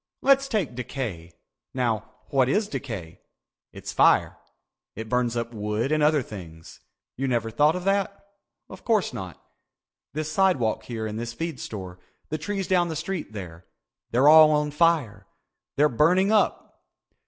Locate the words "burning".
15.87-16.31